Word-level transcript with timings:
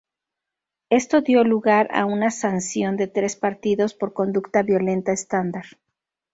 Esto 0.89 1.21
dio 1.21 1.43
lugar 1.43 1.87
a 1.93 2.07
una 2.07 2.31
sanción 2.31 2.97
de 2.97 3.05
tres 3.05 3.35
partidos 3.35 3.93
por 3.93 4.13
conducta 4.13 4.63
violenta 4.63 5.11
estándar. 5.13 5.65